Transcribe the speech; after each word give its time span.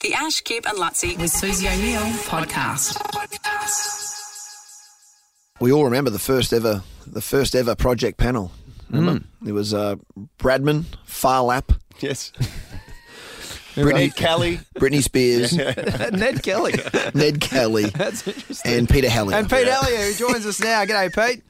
The 0.00 0.14
Ash, 0.14 0.40
Kip 0.40 0.66
and 0.66 0.78
Luttsy 0.78 1.18
with 1.18 1.30
Susie 1.30 1.68
O'Neill 1.68 2.00
podcast. 2.24 2.96
We 5.60 5.72
all 5.72 5.84
remember 5.84 6.08
the 6.10 6.18
first 6.18 6.52
ever, 6.54 6.82
the 7.06 7.20
first 7.20 7.54
ever 7.54 7.74
project 7.74 8.16
panel. 8.16 8.50
Remember? 8.88 9.24
It 9.46 9.52
was 9.52 9.74
uh, 9.74 9.96
Bradman, 10.38 10.84
Phar 11.04 11.42
Lap, 11.42 11.72
Yes. 12.00 12.32
Brittany 13.74 14.06
Ned 14.06 14.16
Kelly. 14.16 14.60
Britney 14.78 15.02
Spears, 15.02 15.52
Ned 16.12 16.42
Kelly. 16.42 16.74
Ned 17.14 17.40
Kelly, 17.40 17.84
That's 17.94 18.26
interesting. 18.26 18.72
and 18.72 18.88
Peter 18.88 19.08
Helliar. 19.08 19.36
And 19.36 19.48
Pete 19.50 19.66
Helliar, 19.68 19.98
who 20.06 20.14
joins 20.14 20.44
us 20.46 20.60
now. 20.60 20.84
G'day, 20.84 21.14
Pete. 21.14 21.44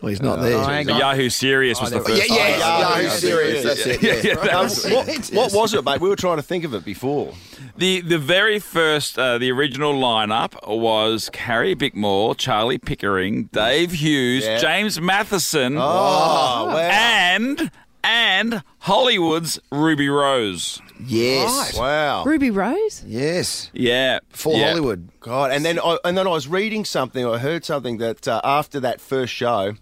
Well, 0.00 0.08
he's 0.10 0.22
not 0.22 0.40
there. 0.40 0.56
Oh, 0.56 0.64
hang 0.64 0.88
Yahoo 0.88 1.28
Serious 1.28 1.80
was 1.80 1.90
the 1.90 2.00
first. 2.00 2.28
yeah, 2.28 2.34
yeah, 2.36 2.42
Oh, 2.42 2.46
yeah, 2.48 2.58
Yahoo 2.58 3.02
Yahoo 3.02 3.08
Serious. 3.18 3.62
Serious. 3.62 3.62
That's 3.64 3.86
it. 3.86 4.02
Yeah. 4.02 4.30
Yeah, 4.30 4.44
that 4.44 4.54
Um, 4.54 4.64
was- 4.64 4.84
what, 4.90 5.26
what 5.32 5.52
was 5.52 5.74
it, 5.74 5.84
mate? 5.84 6.00
We 6.00 6.08
were 6.08 6.16
trying 6.16 6.36
to 6.36 6.42
think 6.42 6.64
of 6.64 6.74
it 6.74 6.84
before. 6.84 7.32
the 7.76 8.00
the 8.00 8.18
very 8.18 8.58
first, 8.58 9.18
uh, 9.18 9.38
the 9.38 9.50
original 9.52 9.94
lineup 9.94 10.54
was 10.66 11.28
Carrie 11.32 11.74
Bickmore, 11.76 12.36
Charlie 12.36 12.78
Pickering, 12.78 13.44
Dave 13.52 13.92
Hughes, 13.92 14.44
Yeah. 14.44 14.58
James 14.58 15.00
Matheson, 15.00 15.76
Oh, 15.76 15.80
wow. 15.80 16.76
and 16.78 17.70
and 18.02 18.62
Hollywood's 18.80 19.58
Ruby 19.70 20.08
Rose. 20.08 20.80
Yes. 21.06 21.76
Wow. 21.78 22.24
Ruby 22.24 22.50
Rose? 22.50 23.04
Yes. 23.06 23.70
Yeah, 23.72 24.20
For 24.30 24.54
yeah. 24.54 24.68
Hollywood. 24.68 25.08
God, 25.20 25.50
and 25.50 25.64
then 25.64 25.78
I, 25.78 25.98
and 26.04 26.16
then 26.16 26.26
I 26.26 26.30
was 26.30 26.48
reading 26.48 26.84
something. 26.84 27.24
I 27.26 27.38
heard 27.38 27.64
something 27.64 27.98
that 27.98 28.26
uh, 28.26 28.40
after 28.44 28.80
that 28.80 29.00
first 29.00 29.32
show, 29.32 29.74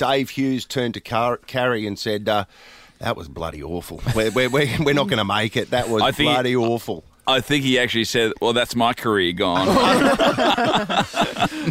Dave 0.00 0.30
Hughes 0.30 0.64
turned 0.64 0.94
to 0.94 1.00
Car- 1.00 1.36
Carrie 1.46 1.86
and 1.86 1.98
said, 1.98 2.26
uh, 2.26 2.46
"That 3.00 3.18
was 3.18 3.28
bloody 3.28 3.62
awful. 3.62 4.00
We're 4.16 4.30
we're, 4.30 4.48
we're, 4.48 4.76
we're 4.80 4.94
not 4.94 5.08
going 5.08 5.18
to 5.18 5.26
make 5.26 5.58
it. 5.58 5.70
That 5.70 5.90
was 5.90 6.02
think- 6.16 6.30
bloody 6.30 6.56
awful." 6.56 7.04
I 7.30 7.40
think 7.40 7.64
he 7.64 7.78
actually 7.78 8.04
said, 8.04 8.32
"Well, 8.40 8.52
that's 8.52 8.74
my 8.76 8.92
career 8.92 9.32
gone." 9.32 9.68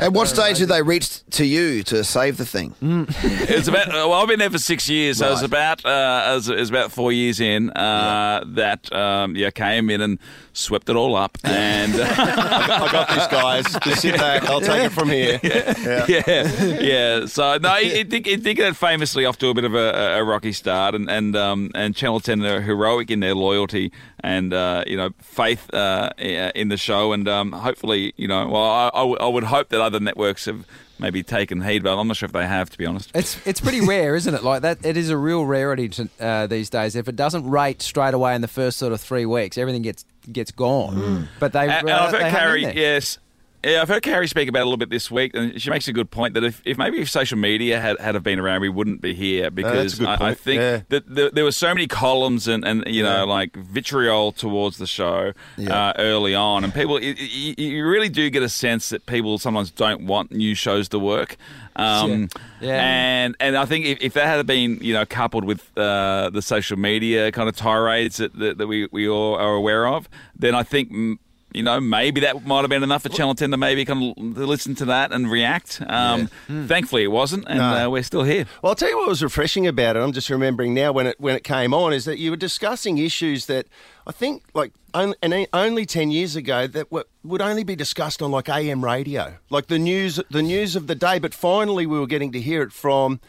At 0.02 0.10
what 0.14 0.28
stage 0.28 0.58
did 0.60 0.70
they 0.70 0.82
reach 0.82 1.24
to 1.32 1.46
you 1.46 1.84
to 1.84 2.04
save 2.04 2.38
the 2.38 2.46
thing? 2.46 2.74
It's 2.82 3.68
about. 3.68 3.88
uh, 3.90 4.08
Well, 4.10 4.14
I've 4.14 4.28
been 4.28 4.40
there 4.40 4.50
for 4.50 4.58
six 4.58 4.88
years, 4.90 5.18
so 5.18 5.28
it 5.28 5.32
was 5.32 5.44
about. 5.44 5.84
Uh, 5.86 6.30
it, 6.32 6.36
was, 6.36 6.50
it 6.50 6.60
was 6.60 6.70
about 6.70 6.92
four 6.92 7.12
years 7.12 7.40
in 7.40 7.70
uh, 7.72 8.44
that 8.48 8.92
um, 8.94 9.36
yeah 9.36 9.50
came 9.50 9.90
in 9.90 10.02
and 10.02 10.20
swept 10.54 10.90
it 10.90 10.96
all 10.96 11.16
up, 11.16 11.38
and 11.44 11.94
I 12.02 12.90
got 12.92 13.10
this, 13.10 13.28
guys. 13.28 13.66
Just 13.84 14.02
sit 14.02 14.16
back. 14.18 14.44
I'll 14.50 14.62
take 14.62 14.86
it 14.86 14.92
from 14.92 15.10
here. 15.10 15.40
yeah, 15.44 16.80
yeah. 16.80 17.26
So 17.26 17.58
no, 17.58 17.76
it, 17.78 18.14
it, 18.14 18.28
it 18.28 18.44
did 18.44 18.56
get 18.56 18.76
famously 18.76 19.26
off 19.26 19.38
to 19.40 19.48
a 19.50 19.54
bit 19.54 19.64
of 19.66 19.74
a, 19.76 20.18
a 20.20 20.24
rocky 20.24 20.52
start, 20.54 20.96
and 20.96 21.10
and 21.10 21.36
um, 21.36 21.72
and 21.76 21.96
Channel 21.96 22.20
Ten 22.20 22.44
are 22.46 22.62
heroic 22.62 23.10
in 23.12 23.20
their 23.22 23.36
loyalty 23.36 23.92
and 24.22 24.54
uh, 24.54 24.84
you 24.86 24.98
know 24.98 25.10
faith 25.22 25.49
uh, 25.74 26.10
in 26.18 26.70
the 26.70 26.78
show, 26.78 27.14
and 27.14 27.28
um, 27.28 27.52
hopefully 27.52 28.14
you 28.18 28.28
know, 28.28 28.48
well, 28.48 28.64
I, 28.64 28.88
I, 28.94 29.00
w- 29.00 29.18
I 29.20 29.28
would 29.28 29.44
hope 29.46 29.70
that 29.70 29.82
other 29.82 30.00
networks 30.00 30.46
have 30.46 30.66
maybe 31.00 31.24
taken 31.24 31.62
heed, 31.62 31.82
but 31.84 31.98
I'm 31.98 32.08
not 32.08 32.18
sure 32.18 32.28
if 32.28 32.34
they 32.34 32.46
have, 32.46 32.70
to 32.72 32.78
be 32.78 32.86
honest. 32.86 33.12
It's 33.16 33.38
it's 33.48 33.62
pretty 33.62 33.82
rare, 33.82 34.16
isn't 34.16 34.34
it? 34.34 34.44
Like 34.44 34.62
that, 34.64 34.86
it 34.86 34.98
is 34.98 35.10
a 35.10 35.18
real 35.18 35.46
rarity 35.46 35.90
to, 35.90 36.10
uh, 36.20 36.48
these 36.48 36.70
days. 36.70 36.96
If 36.96 37.08
it 37.08 37.16
doesn't 37.16 37.50
rate 37.50 37.82
straight 37.82 38.14
away 38.14 38.36
in 38.36 38.42
the 38.42 38.48
first 38.48 38.78
sort 38.78 38.94
of 38.94 39.00
three 39.02 39.26
weeks, 39.26 39.58
everything 39.58 39.82
gets 39.82 40.06
gets 40.32 40.52
gone. 40.52 41.28
But 41.40 41.54
they, 41.54 41.62
And, 41.62 41.72
and 41.72 41.90
uh, 41.90 42.04
I've 42.06 42.12
heard 42.12 42.32
Carrie, 42.32 42.64
yes. 42.76 43.18
Yeah, 43.62 43.82
I've 43.82 43.90
heard 43.90 44.04
Carrie 44.04 44.28
speak 44.28 44.48
about 44.48 44.60
it 44.60 44.62
a 44.62 44.66
little 44.66 44.78
bit 44.78 44.90
this 44.90 45.12
week, 45.12 45.32
and 45.36 45.62
she 45.62 45.70
makes 45.70 45.88
a 45.90 45.94
good 45.94 46.10
point 46.10 46.34
that 46.36 46.46
if, 46.46 46.62
if 46.64 46.78
maybe 46.78 47.00
if 47.02 47.10
social 47.10 47.38
media 47.38 47.82
had, 47.82 48.00
had 48.00 48.16
have 48.16 48.24
been 48.24 48.40
around, 48.40 48.62
we 48.62 48.70
wouldn't 48.70 49.02
be 49.02 49.14
here 49.14 49.52
because 49.52 49.96
good 50.00 50.08
I, 50.08 50.30
I 50.30 50.34
think 50.34 50.62
Yeah. 50.62 50.82
that 50.88 51.14
there, 51.14 51.30
there 51.30 51.44
were 51.44 51.52
so 51.52 51.74
many 51.74 51.86
columns 51.86 52.48
and, 52.48 52.64
and 52.64 52.86
you 52.88 53.04
know 53.04 53.26
like 53.26 53.54
vitriol 53.58 54.32
towards 54.32 54.78
the 54.78 54.88
show 54.88 55.34
uh, 55.70 55.94
early 55.98 56.34
on, 56.36 56.64
and 56.64 56.74
people 56.74 57.02
you, 57.04 57.86
really 57.86 58.08
do 58.08 58.30
get 58.30 58.44
a 58.44 58.50
sense 58.50 58.90
that 58.90 59.06
people 59.06 59.38
sometimes 59.38 59.72
don't 59.72 60.06
want 60.06 60.32
new 60.32 60.56
shows 60.56 60.88
to 60.90 61.00
work. 61.00 61.36
Um, 61.76 62.30
Yeah. 62.62 62.70
Yeah. 62.70 62.82
And 62.84 63.36
and 63.42 63.58
I 63.58 63.66
think 63.66 63.86
if, 63.86 63.98
if 64.02 64.14
that 64.14 64.26
had 64.26 64.46
been 64.48 64.78
you 64.82 64.94
know 64.94 65.06
coupled 65.06 65.44
with 65.44 65.70
uh, 65.78 66.30
the 66.30 66.42
social 66.42 66.78
media 66.78 67.30
kind 67.34 67.50
of 67.50 67.58
tirades 67.58 68.18
that, 68.18 68.38
that, 68.40 68.58
that 68.58 68.68
we, 68.68 68.88
we 68.92 69.10
all 69.10 69.36
are 69.36 69.54
aware 69.54 69.86
of, 69.86 70.08
then 70.38 70.56
I 70.56 70.64
think 70.64 71.20
you 71.54 71.64
know 71.64 71.80
maybe 71.80 72.22
that 72.22 72.46
might 72.46 72.62
have 72.62 72.70
been 72.70 72.84
enough 72.84 73.04
for 73.04 73.10
Channel 73.10 73.36
Ten 73.36 73.52
to 73.52 73.58
maybe 73.58 73.84
kind 73.86 74.14
of 74.18 74.38
listen 74.38 74.76
to 74.76 74.86
that 74.86 75.12
and 75.12 75.30
react. 75.30 75.82
Um, 75.88 76.28
Thankfully, 76.48 77.04
it 77.04 77.12
wasn't, 77.12 77.46
and 77.48 77.60
No. 77.60 77.88
uh, 77.88 77.90
we're 77.90 78.04
still 78.04 78.24
here. 78.24 78.46
Well, 78.62 78.70
I'll 78.72 78.76
tell 78.76 78.90
you 78.90 78.98
what 78.98 79.08
was 79.08 79.24
refreshing 79.24 79.66
about 79.68 79.96
it. 79.96 80.00
I'm 80.02 80.12
just 80.14 80.30
remembering 80.30 80.74
now 80.74 80.92
when 80.92 81.08
it 81.08 81.20
when 81.20 81.36
it 81.36 81.44
came 81.44 81.74
on 81.74 81.94
is 81.94 82.06
that 82.06 82.20
you 82.20 82.32
were 82.32 82.38
discussing 82.38 82.98
issues 82.98 83.48
that 83.48 83.66
I 84.08 84.12
think 84.12 84.44
like 84.54 84.72
only, 84.94 85.16
and 85.22 85.48
only 85.54 85.86
ten 85.86 86.12
years 86.12 86.36
ago 86.36 86.68
that 86.68 86.92
were, 86.92 87.06
would 87.24 87.42
only 87.42 87.64
be 87.64 87.76
discussed 87.76 88.22
on 88.22 88.32
like 88.32 88.50
AM 88.50 88.84
radio, 88.84 89.36
like 89.50 89.68
the 89.68 89.80
news 89.80 90.20
the 90.30 90.42
news 90.44 90.76
of 90.76 90.88
the 90.88 90.96
day. 90.96 91.20
But 91.20 91.34
finally, 91.34 91.86
we 91.86 92.00
were 92.00 92.08
getting 92.08 92.32
to 92.34 92.40
hear 92.42 92.62
it 92.62 92.72
from. 92.74 93.20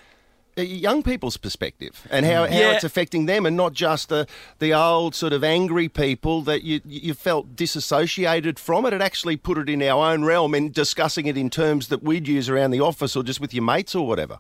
Young 0.67 1.03
people's 1.03 1.37
perspective 1.37 2.07
and 2.11 2.27
how, 2.27 2.47
mm. 2.47 2.51
how 2.51 2.59
Yeah. 2.59 2.73
it's 2.73 2.85
affecting 2.85 3.27
them, 3.27 3.47
and 3.47 3.57
not 3.57 3.73
just 3.73 4.09
the 4.09 4.27
the 4.59 4.73
old 4.75 5.15
sort 5.15 5.33
of 5.33 5.43
angry 5.45 5.89
people 5.89 6.43
that 6.43 6.63
you 6.63 6.81
you 6.85 7.15
felt 7.15 7.57
disassociated 7.57 8.59
from 8.59 8.87
it. 8.87 8.93
It 8.93 9.01
actually 9.01 9.37
put 9.37 9.59
it 9.59 9.69
in 9.69 9.83
our 9.83 10.13
own 10.13 10.25
realm 10.25 10.55
and 10.55 10.73
discussing 10.73 11.27
it 11.27 11.37
in 11.37 11.51
terms 11.51 11.89
that 11.89 12.03
we'd 12.03 12.29
use 12.29 12.49
around 12.49 12.71
the 12.71 12.81
office 12.81 13.17
or 13.17 13.23
just 13.23 13.41
with 13.41 13.53
your 13.55 13.65
mates 13.65 13.95
or 13.95 14.07
whatever. 14.07 14.39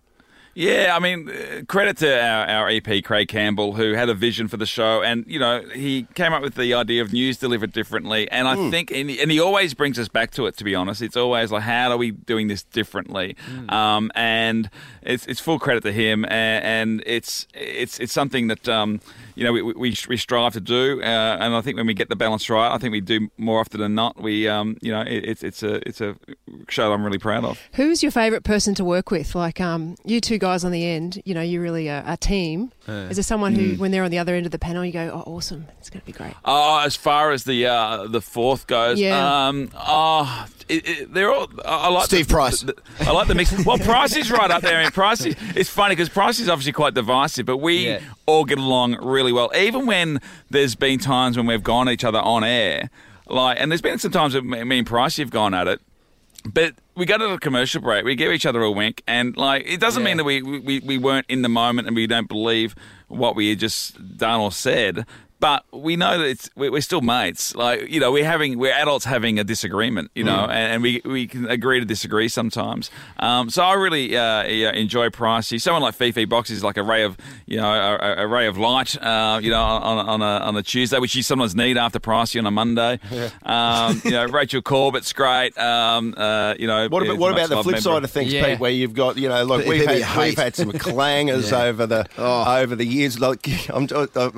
Yeah, 0.55 0.97
I 0.97 0.99
mean, 0.99 1.31
uh, 1.31 1.62
credit 1.69 1.97
to 1.99 2.21
our, 2.21 2.47
our 2.47 2.69
EP, 2.69 3.05
Craig 3.05 3.28
Campbell, 3.28 3.75
who 3.75 3.93
had 3.93 4.09
a 4.09 4.15
vision 4.15 4.49
for 4.49 4.56
the 4.56 4.66
show. 4.66 5.00
And, 5.00 5.25
you 5.28 5.38
know, 5.38 5.62
he 5.72 6.09
came 6.15 6.33
up 6.33 6.43
with 6.43 6.56
the 6.56 6.75
idea 6.75 7.03
of 7.03 7.12
news 7.12 7.37
delivered 7.38 7.72
differently. 7.72 8.28
And 8.31 8.49
I 8.49 8.69
think, 8.71 8.91
and 8.91 9.09
he, 9.09 9.21
and 9.21 9.31
he 9.31 9.39
always 9.39 9.75
brings 9.75 9.97
us 9.99 10.09
back 10.09 10.33
to 10.33 10.47
it, 10.47 10.56
to 10.56 10.65
be 10.65 10.75
honest. 10.75 11.03
It's 11.03 11.16
always 11.16 11.53
like, 11.53 11.62
how 11.62 11.91
are 11.93 11.97
we 11.97 12.10
doing 12.10 12.49
this 12.49 12.65
differently? 12.65 13.37
Um, 13.69 14.10
and 14.16 14.69
it's, 15.03 15.25
it's 15.27 15.39
full 15.41 15.60
credit 15.60 15.84
to 15.84 15.93
him. 15.93 16.25
And, 16.25 16.65
and 16.65 17.03
it's, 17.06 17.47
it's, 17.55 18.00
it's 18.00 18.12
something 18.12 18.49
that, 18.49 18.69
um, 18.69 19.00
you 19.37 19.44
know, 19.44 19.53
we, 19.53 19.62
we, 19.62 19.97
we 20.09 20.16
strive 20.16 20.53
to 20.55 20.60
do. 20.60 21.00
Uh, 21.00 21.39
and 21.41 21.55
I 21.55 21.60
think 21.60 21.77
when 21.77 21.87
we 21.87 21.94
get 21.94 22.09
the 22.09 22.16
balance 22.16 22.50
right, 22.50 22.75
I 22.75 22.78
think 22.78 22.91
we 22.91 23.00
do 23.00 23.28
more 23.39 23.60
often 23.60 23.81
than 23.81 23.94
not. 23.94 24.21
We, 24.21 24.49
um, 24.49 24.77
you 24.83 24.91
know, 24.91 25.03
it, 25.03 25.25
it's, 25.28 25.44
it's, 25.44 25.62
a, 25.62 25.89
it's 25.89 26.00
a 26.00 26.16
show 26.69 26.88
that 26.88 26.94
I'm 26.94 27.05
really 27.05 27.19
proud 27.19 27.44
of. 27.44 27.61
Who's 27.75 28.03
your 28.03 28.12
favourite 28.12 28.44
person 28.44 28.75
to 28.77 28.84
work 28.84 29.11
with? 29.11 29.34
Like 29.34 29.61
um, 29.61 29.97
you 30.05 30.21
two 30.21 30.38
guys 30.38 30.65
on 30.65 30.72
the 30.72 30.84
end, 30.87 31.21
you 31.25 31.34
know, 31.34 31.41
you're 31.43 31.62
really 31.62 31.88
a, 31.88 32.03
a 32.06 32.16
team. 32.16 32.72
Is 32.88 33.16
there 33.16 33.22
someone 33.22 33.55
who, 33.55 33.77
when 33.77 33.93
they're 33.93 34.03
on 34.03 34.11
the 34.11 34.19
other 34.19 34.34
end 34.34 34.47
of 34.47 34.50
the 34.53 34.59
panel, 34.59 34.84
you 34.84 34.91
go, 34.93 35.12
oh, 35.25 35.31
awesome, 35.31 35.69
it's 35.78 35.89
going 35.91 36.00
to 36.00 36.06
be 36.06 36.10
great? 36.10 36.34
Oh, 36.44 36.81
as 36.84 36.97
far 36.97 37.31
as 37.31 37.44
the 37.44 37.66
uh, 37.66 38.09
the 38.09 38.21
fourth 38.21 38.66
goes, 38.66 38.99
Yeah. 38.99 39.47
um, 39.47 39.71
oh, 39.77 40.47
it, 40.69 40.89
it, 40.89 41.15
they're 41.15 41.31
all. 41.33 41.49
I 41.65 41.87
I 41.87 41.89
like 41.89 42.06
Steve 42.06 42.27
the- 42.27 42.34
Price. 42.34 42.60
the- 42.62 42.72
the- 42.99 43.09
I 43.09 43.12
like 43.12 43.28
the 43.28 43.37
mix. 43.37 43.65
Well, 43.65 43.78
Price 43.78 44.16
is 44.16 44.31
right 44.33 44.50
up 44.50 44.62
there. 44.62 44.77
I 44.78 44.83
mean, 44.83 44.91
Price. 44.91 45.25
Is, 45.25 45.37
it's 45.55 45.71
funny 45.71 45.94
because 45.94 46.09
Price 46.09 46.41
is 46.41 46.49
obviously 46.49 46.72
quite 46.72 46.94
divisive, 46.94 47.47
but 47.47 47.59
we 47.59 47.87
Yeah. 47.87 48.00
all 48.27 48.44
get 48.44 48.59
along 48.59 48.97
really 49.05 49.33
well. 49.33 49.53
Even 49.55 49.87
when 49.87 50.21
there's 50.50 50.75
been 50.75 50.99
times 50.99 51.37
when 51.37 51.47
we've 51.47 51.62
gone 51.62 51.87
at 51.87 51.93
each 51.93 52.05
other 52.05 52.19
on 52.19 52.43
air, 52.43 52.91
like, 53.28 53.60
and 53.60 53.71
there's 53.71 53.83
been 53.83 54.00
some 54.00 54.10
times 54.10 54.33
that 54.33 54.44
me 54.44 54.65
me 54.65 54.78
and 54.78 54.87
Price 54.87 55.16
have 55.19 55.31
gone 55.31 55.55
at 55.55 55.69
it. 55.69 55.81
But 56.45 56.75
we 56.97 57.06
go 57.06 57.19
to 57.19 57.28
the 57.28 57.39
commercial 57.39 57.83
break. 57.83 58.05
We 58.05 58.15
give 58.15 58.33
each 58.33 58.47
other 58.47 58.62
a 58.62 58.71
wink, 58.71 59.03
and 59.06 59.37
like 59.37 59.65
it 59.67 59.81
doesn't 59.81 60.03
mean 60.03 60.17
that 60.17 60.25
we, 60.25 60.43
we 60.43 60.81
we 60.81 60.99
weren't 60.99 61.27
in 61.28 61.43
the 61.43 61.49
moment 61.49 61.87
and 61.87 61.95
we 61.95 62.06
don't 62.06 62.28
believe 62.28 62.75
what 63.09 63.37
we 63.37 63.51
had 63.51 63.59
just 63.59 64.17
done 64.17 64.41
or 64.41 64.53
said. 64.53 65.06
But 65.41 65.65
we 65.73 65.97
know 65.97 66.19
that 66.19 66.27
it's 66.27 66.51
we're, 66.55 66.71
we're 66.71 66.81
still 66.83 67.01
mates. 67.01 67.55
Like 67.56 67.89
you 67.91 67.99
know, 67.99 68.12
we're 68.12 68.25
having 68.27 68.59
we're 68.59 68.75
adults 68.75 69.06
having 69.06 69.39
a 69.39 69.45
disagreement. 69.45 70.11
You 70.15 70.25
know, 70.25 70.45
and, 70.45 70.75
and 70.75 70.83
we 70.83 71.01
we 71.05 71.27
can 71.27 71.49
agree 71.49 71.81
to 71.81 71.87
disagree 71.87 72.28
sometimes. 72.28 72.91
Um, 73.19 73.49
so 73.51 73.62
I 73.65 73.73
really 73.75 74.17
uh, 74.17 74.45
yeah, 74.45 74.73
enjoy 74.73 75.09
Pricey. 75.09 75.61
Someone 75.61 75.83
like 75.83 75.95
Fifi 75.95 76.27
Box 76.27 76.51
is 76.51 76.62
like 76.62 76.77
a 76.77 76.83
ray 76.83 77.05
of 77.05 77.17
you 77.47 77.56
know 77.56 77.71
a, 77.73 77.97
a- 77.97 78.25
a 78.25 78.27
ray 78.27 78.47
of 78.47 78.59
light. 78.59 78.97
Uh, 79.03 79.41
you 79.43 79.51
know, 79.51 79.62
on, 79.62 80.06
on 80.09 80.21
a 80.23 80.45
on 80.45 80.56
a 80.56 80.62
Tuesday, 80.62 80.99
which 80.99 81.15
you 81.15 81.23
sometimes 81.23 81.55
need 81.57 81.78
after 81.78 81.99
Pricey 81.99 82.39
on 82.39 82.47
a 82.47 82.51
Monday. 82.51 82.98
Um, 83.45 84.01
you 84.04 84.10
know, 84.10 84.27
Rachel 84.28 84.60
Corbett's 84.63 85.13
great. 85.13 85.57
Um, 85.59 86.15
uh, 86.16 86.54
you 86.59 86.66
know, 86.66 86.89
What 86.89 87.03
about, 87.03 87.16
what 87.19 87.33
about 87.33 87.48
the 87.48 87.63
flip 87.63 87.75
member. 87.77 87.81
side 87.81 88.04
of 88.04 88.10
things, 88.10 88.33
Yeah. 88.33 88.45
Pete? 88.47 88.60
Where 88.60 88.71
you've 88.71 88.95
got 88.95 89.16
you 89.16 89.28
know, 89.28 89.45
like 89.45 89.60
People 89.65 89.78
we've 89.86 90.03
had, 90.03 90.19
we've 90.19 90.36
had 90.39 90.54
some 90.54 90.72
clangers 90.86 91.53
over 91.53 91.86
the 91.86 92.07
over 92.19 92.77
the 92.77 92.84
years. 92.86 93.19
Like 93.19 93.47
I'm, 93.71 93.89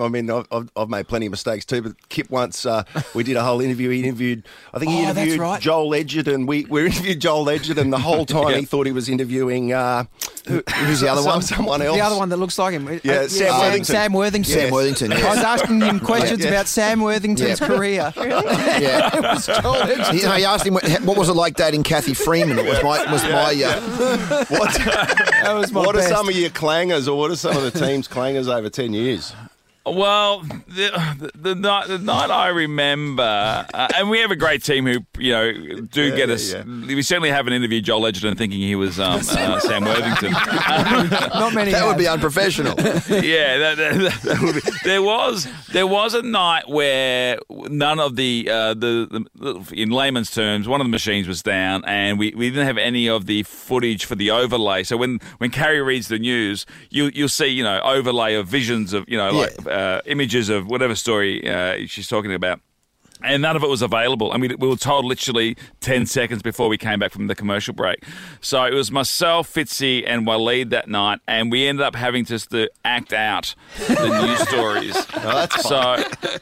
I 0.00 0.08
mean, 0.08 0.30
I've, 0.30 0.46
I've- 0.52 0.68
I've 0.76 0.91
made 0.92 1.08
plenty 1.08 1.26
of 1.26 1.30
mistakes 1.32 1.64
too. 1.64 1.82
But 1.82 2.08
Kip 2.08 2.30
once 2.30 2.64
uh, 2.64 2.84
we 3.14 3.24
did 3.24 3.36
a 3.36 3.42
whole 3.42 3.60
interview. 3.60 3.90
He 3.90 4.04
interviewed, 4.04 4.44
I 4.72 4.78
think 4.78 4.92
he 4.92 4.98
Oh, 4.98 5.10
interviewed 5.10 5.40
right. 5.40 5.60
Joel 5.60 5.92
Edgerton. 5.94 6.46
We 6.46 6.66
we 6.66 6.86
interviewed 6.86 7.20
Joel 7.20 7.50
Edgerton 7.50 7.90
the 7.90 7.98
whole 7.98 8.24
time. 8.38 8.58
He 8.60 8.64
thought 8.64 8.86
he 8.86 8.92
was 8.92 9.08
interviewing 9.08 9.72
uh, 9.72 10.04
who, 10.46 10.62
Who's 10.84 11.00
the 11.00 11.08
other 11.08 11.22
some- 11.22 11.32
one? 11.32 11.42
Someone 11.42 11.82
else. 11.82 11.96
The 11.96 12.04
other 12.04 12.16
one 12.16 12.28
that 12.28 12.36
looks 12.36 12.58
like 12.58 12.72
him. 12.74 12.86
Uh, 12.86 12.98
Yeah, 13.02 13.26
Sam 13.26 13.58
Worthington. 13.58 13.84
Sam 13.84 14.12
Worthington. 14.12 14.52
Sam 14.52 14.70
Worthington, 14.70 15.12
I 15.12 15.28
was 15.30 15.38
asking 15.38 15.80
him 15.80 15.98
questions 16.00 16.44
Yeah. 16.44 16.50
about 16.50 16.66
Sam 16.68 17.00
Worthington's 17.00 17.60
Yeah. 17.60 17.66
career. 17.66 18.12
Yeah. 18.82 19.16
it 19.16 19.22
was 19.22 19.46
Joel 19.46 19.74
Edgerton. 19.82 20.16
You 20.16 20.22
know, 20.24 20.32
he 20.32 20.44
asked 20.44 20.66
him 20.66 20.74
what, 20.74 20.88
what 21.02 21.16
was 21.16 21.28
it 21.28 21.34
like 21.34 21.56
dating 21.56 21.82
Cathy 21.82 22.14
Freeman. 22.14 22.58
It 22.58 22.64
was 22.66 22.82
my 22.82 23.10
was 23.12 23.22
my 23.24 23.62
uh, 23.64 24.44
What, 24.48 24.72
That 24.74 25.54
was 25.54 25.72
my 25.72 25.80
what 25.80 25.96
are 25.96 26.02
some 26.02 26.28
of 26.28 26.34
your 26.36 26.50
clangers, 26.50 27.08
or 27.08 27.16
what 27.16 27.30
are 27.30 27.36
some 27.36 27.56
of 27.56 27.62
the 27.62 27.70
team's 27.78 28.08
clangers 28.08 28.48
over 28.52 28.68
ten 28.68 28.92
years? 28.92 29.32
Well, 29.84 30.40
the, 30.40 30.90
the, 31.18 31.30
the 31.34 31.54
night 31.56 31.88
the 31.88 31.98
night 31.98 32.30
I 32.30 32.48
remember, 32.48 33.66
uh, 33.74 33.88
and 33.96 34.08
we 34.10 34.20
have 34.20 34.30
a 34.30 34.36
great 34.36 34.62
team 34.62 34.86
who 34.86 35.00
you 35.18 35.32
know 35.32 35.80
do 35.80 36.14
get 36.14 36.30
us. 36.30 36.52
yeah. 36.52 36.62
We 36.64 37.02
certainly 37.02 37.30
haven't 37.30 37.52
interviewed 37.52 37.84
Joel 37.84 38.06
Edgerton 38.06 38.36
thinking 38.36 38.60
he 38.60 38.76
was 38.76 39.00
um, 39.00 39.14
uh, 39.28 39.58
Sam 39.58 39.84
Worthington. 39.84 40.32
Not 40.32 41.52
many. 41.52 41.72
That 41.72 41.84
would 41.86 41.98
be 41.98 42.06
unprofessional. 42.06 42.74
yeah, 42.78 43.58
that, 43.58 43.76
that, 43.76 44.20
that 44.22 44.40
would 44.40 44.54
be, 44.62 44.70
there 44.84 45.02
was 45.02 45.48
there 45.72 45.86
was 45.86 46.14
a 46.14 46.22
night 46.22 46.68
where 46.68 47.38
none 47.50 47.98
of 47.98 48.14
the, 48.14 48.48
uh, 48.48 48.74
the 48.74 49.26
the 49.34 49.72
in 49.74 49.90
layman's 49.90 50.30
terms, 50.30 50.68
one 50.68 50.80
of 50.80 50.84
the 50.84 50.90
machines 50.92 51.26
was 51.26 51.42
down, 51.42 51.84
and 51.86 52.20
we, 52.20 52.32
we 52.36 52.50
didn't 52.50 52.66
have 52.66 52.78
any 52.78 53.08
of 53.08 53.26
the 53.26 53.42
footage 53.42 54.04
for 54.04 54.14
the 54.14 54.30
overlay. 54.30 54.84
So 54.84 54.96
when 54.96 55.18
when 55.38 55.50
Carrie 55.50 55.82
reads 55.82 56.06
the 56.06 56.20
news, 56.20 56.66
you 56.88 57.10
you'll 57.12 57.28
see 57.28 57.48
you 57.48 57.64
know 57.64 57.80
overlay 57.80 58.34
of 58.34 58.46
visions 58.46 58.92
of 58.92 59.08
you 59.08 59.18
know 59.18 59.32
like 59.32 59.71
uh, 59.72 60.00
images 60.06 60.48
of 60.48 60.66
whatever 60.66 60.94
story 60.94 61.48
uh, 61.48 61.86
she's 61.86 62.08
talking 62.08 62.32
about. 62.32 62.60
And 63.24 63.42
none 63.42 63.56
of 63.56 63.62
it 63.62 63.68
was 63.68 63.82
available. 63.82 64.32
I 64.32 64.36
mean, 64.36 64.54
we 64.58 64.68
were 64.68 64.76
told 64.76 65.04
literally 65.04 65.56
10 65.80 66.06
seconds 66.06 66.42
before 66.42 66.68
we 66.68 66.78
came 66.78 66.98
back 66.98 67.12
from 67.12 67.26
the 67.26 67.34
commercial 67.34 67.74
break. 67.74 68.04
So 68.40 68.64
it 68.64 68.74
was 68.74 68.90
myself, 68.90 69.52
Fitzy, 69.52 70.04
and 70.06 70.26
Waleed 70.26 70.70
that 70.70 70.88
night, 70.88 71.20
and 71.26 71.50
we 71.50 71.66
ended 71.66 71.84
up 71.84 71.94
having 71.94 72.24
to, 72.26 72.32
act 72.84 73.12
out 73.12 73.54
the 73.88 74.26
news 74.26 74.40
stories. 74.48 74.96
so 75.62 75.78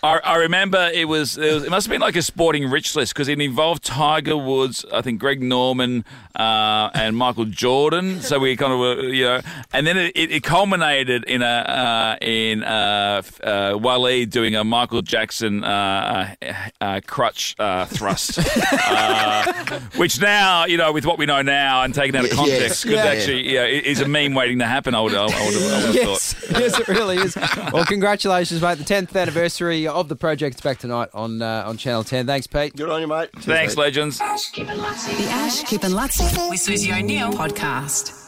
I, 0.03 0.21
I 0.25 0.37
remember 0.37 0.91
it 0.93 1.07
was, 1.07 1.37
it 1.37 1.53
was, 1.55 1.65
it 1.65 1.71
must 1.71 1.87
have 1.87 1.91
been 1.91 2.01
like 2.01 2.17
a 2.17 2.23
sporting 2.23 2.71
rich 2.71 2.97
list 2.97 3.13
because 3.15 3.29
it 3.29 3.41
involved 3.41 3.85
Tiger 3.85 4.37
Woods, 4.37 4.85
I 4.93 5.03
think 5.03 5.21
Greg 5.21 5.43
Norman, 5.43 6.05
uh, 6.37 6.91
and 6.95 7.17
Michael 7.17 7.45
Jordan. 7.45 8.21
So 8.21 8.39
we 8.39 8.57
kind 8.57 8.73
of 8.73 8.79
were, 8.79 9.03
you 9.03 9.25
know, 9.25 9.41
and 9.73 9.87
then 9.87 9.97
it, 9.97 10.13
it, 10.15 10.43
culminated 10.43 11.25
in 11.25 11.43
a 11.43 11.47
uh, 11.47 12.17
in 12.25 12.63
uh, 12.63 13.23
uh, 13.43 13.73
Waleed 13.75 14.31
doing 14.31 14.57
a 14.57 14.65
Michael 14.65 15.03
Jackson 15.03 15.63
uh, 16.81 17.01
crutch 17.07 17.55
uh, 17.59 17.87
thrust, 17.87 18.39
uh, 18.73 19.53
which 19.97 20.21
now 20.21 20.65
you 20.67 20.77
know 20.77 20.93
with 20.93 21.05
what 21.07 21.19
we 21.19 21.27
know 21.27 21.43
now 21.43 21.83
and 21.83 21.95
taken 21.95 22.17
out 22.17 22.25
of 22.25 22.31
context 22.31 22.61
yes. 22.61 22.83
could 22.85 22.93
Yeah. 22.93 23.05
actually 23.05 23.53
yeah, 23.55 23.63
i- 23.63 23.67
is 23.67 24.01
a 24.01 24.09
meme 24.09 24.35
waiting 24.35 24.59
to 24.61 24.67
happen. 24.67 24.95
I 24.95 25.01
would, 25.01 25.15
I 25.15 25.25
would, 25.27 25.35
I 25.35 25.45
would, 25.47 25.55
I 25.55 25.61
would 25.61 25.85
have 25.87 25.95
Yes, 25.95 26.35
thought. 26.35 26.51
yes, 26.61 26.79
it 26.81 26.89
really 26.89 27.17
is. 27.19 27.37
Well, 27.73 27.85
congratulations, 27.85 28.61
mate! 28.63 28.79
The 28.79 28.85
tenth 28.85 29.15
anniversary 29.15 29.87
of 29.87 30.09
the 30.09 30.17
project's 30.17 30.61
back 30.61 30.79
tonight 30.79 31.09
on 31.15 31.43
uh, 31.43 31.65
on 31.67 31.77
Channel 31.77 32.05
Ten. 32.05 32.27
Thanks, 32.27 32.47
Pete. 32.47 32.77
Good 32.77 32.89
on 32.91 33.01
you, 33.01 33.07
mate. 33.07 33.31
Thanks, 33.39 33.77
legends. 33.77 34.19
The 34.19 34.25
Ash, 34.25 35.63
Kip 35.65 35.83
and 35.85 35.95
Luttsy 35.95 36.51
with 36.51 36.61
Susie 36.61 36.93
O'Neill 36.93 37.33
podcast. 37.33 38.20